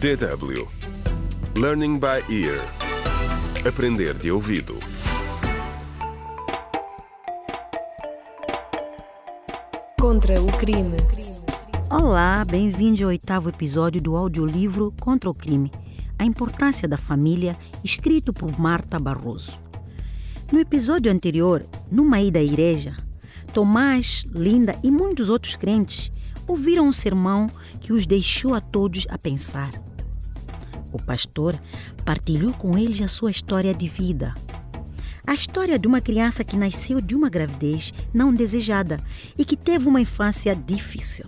[0.00, 0.68] DW
[1.56, 2.60] Learning by Ear
[3.66, 4.76] Aprender de ouvido
[9.98, 10.96] Contra o crime.
[11.88, 15.70] Olá, bem-vindos ao oitavo episódio do audiolivro Contra o Crime
[16.18, 19.58] A Importância da Família, escrito por Marta Barroso.
[20.52, 22.96] No episódio anterior, numa ida à igreja,
[23.54, 26.12] Tomás, Linda e muitos outros crentes
[26.46, 27.50] ouviram um sermão
[27.80, 29.72] que os deixou a todos a pensar.
[30.92, 31.58] O pastor
[32.04, 34.34] partilhou com eles a sua história de vida.
[35.26, 39.00] A história de uma criança que nasceu de uma gravidez não desejada
[39.36, 41.24] e que teve uma infância difícil.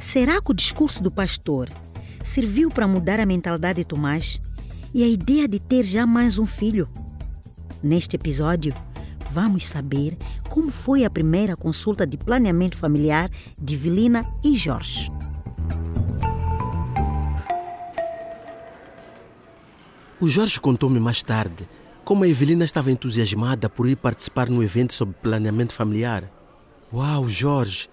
[0.00, 1.70] Será que o discurso do pastor
[2.24, 4.40] serviu para mudar a mentalidade de Tomás
[4.92, 6.88] e a ideia de ter já mais um filho?
[7.82, 8.74] Neste episódio,
[9.36, 10.16] vamos saber
[10.48, 15.12] como foi a primeira consulta de planeamento familiar de Vilina e Jorge.
[20.18, 21.68] O Jorge contou-me mais tarde
[22.02, 26.32] como a Evelina estava entusiasmada por ir participar no evento sobre planeamento familiar.
[26.90, 27.90] Uau, Jorge!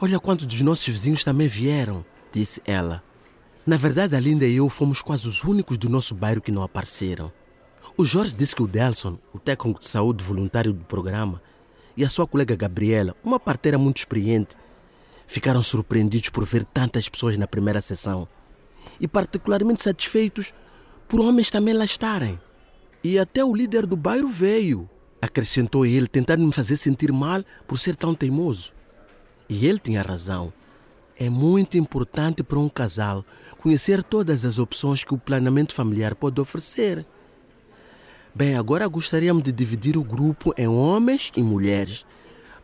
[0.00, 3.02] Olha quantos dos nossos vizinhos também vieram, disse ela.
[3.66, 6.62] Na verdade, a Linda e eu fomos quase os únicos do nosso bairro que não
[6.62, 7.32] apareceram.
[8.00, 11.38] O Jorge disse que o Delson, o técnico de saúde voluntário do programa,
[11.94, 14.56] e a sua colega Gabriela, uma parteira muito experiente,
[15.26, 18.26] ficaram surpreendidos por ver tantas pessoas na primeira sessão
[18.98, 20.54] e particularmente satisfeitos
[21.06, 22.40] por homens também lá estarem.
[23.04, 24.88] E até o líder do bairro veio,
[25.20, 28.72] acrescentou ele, tentando me fazer sentir mal por ser tão teimoso.
[29.46, 30.50] E ele tinha razão.
[31.18, 33.26] É muito importante para um casal
[33.58, 37.06] conhecer todas as opções que o planeamento familiar pode oferecer.
[38.32, 42.06] Bem, agora gostaríamos de dividir o grupo em homens e mulheres,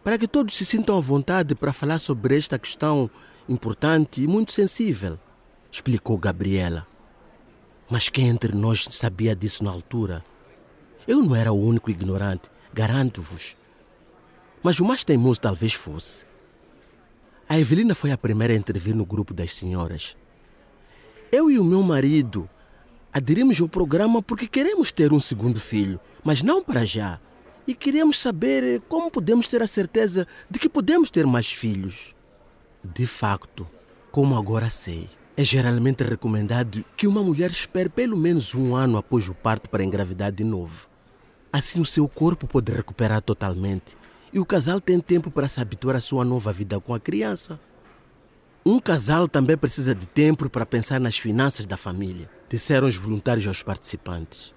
[0.03, 3.11] para que todos se sintam à vontade para falar sobre esta questão
[3.48, 5.19] importante e muito sensível,
[5.70, 6.86] explicou Gabriela.
[7.91, 10.25] Mas quem entre nós sabia disso na altura?
[11.06, 13.57] Eu não era o único ignorante, garanto-vos.
[14.62, 16.27] Mas o mais teimoso talvez fosse.
[17.48, 20.17] A Evelina foi a primeira a intervir no grupo das senhoras.
[21.30, 22.48] Eu e o meu marido
[23.17, 27.19] aderimos ao programa porque queremos ter um segundo filho, mas não para já.
[27.67, 32.15] E queremos saber como podemos ter a certeza de que podemos ter mais filhos.
[32.85, 33.67] De facto,
[34.13, 35.09] como agora sei.
[35.35, 39.83] É geralmente recomendado que uma mulher espere pelo menos um ano após o parto para
[39.83, 40.87] engravidar de novo.
[41.51, 43.97] Assim, o seu corpo pode recuperar totalmente
[44.31, 47.59] e o casal tem tempo para se habituar à sua nova vida com a criança.
[48.69, 53.47] Um casal também precisa de tempo para pensar nas finanças da família, disseram os voluntários
[53.47, 54.53] aos participantes.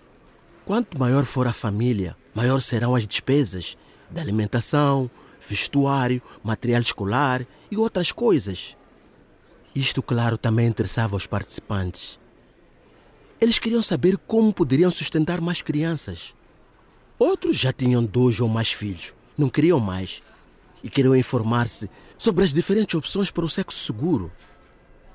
[0.65, 3.77] Quanto maior for a família, maior serão as despesas
[4.09, 5.11] da alimentação,
[5.47, 8.75] vestuário, material escolar e outras coisas.
[9.75, 12.19] Isto, claro, também interessava os participantes.
[13.39, 16.33] Eles queriam saber como poderiam sustentar mais crianças.
[17.19, 20.23] Outros já tinham dois ou mais filhos, não queriam mais
[20.83, 24.31] e queriam informar-se sobre as diferentes opções para o sexo seguro.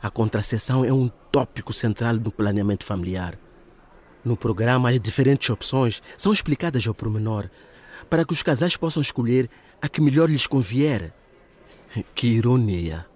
[0.03, 3.39] A contracepção é um tópico central do planeamento familiar.
[4.25, 7.51] No programa, as diferentes opções são explicadas ao pormenor
[8.09, 9.49] para que os casais possam escolher
[9.81, 11.13] a que melhor lhes convier.
[12.15, 13.07] Que ironia!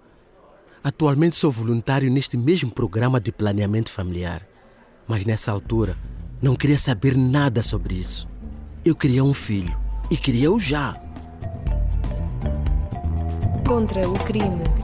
[0.83, 4.47] Atualmente sou voluntário neste mesmo programa de planeamento familiar.
[5.07, 5.97] Mas nessa altura,
[6.41, 8.27] não queria saber nada sobre isso.
[8.85, 9.77] Eu queria um filho
[10.09, 11.08] e queria-o já.
[13.69, 14.78] Contra o crime.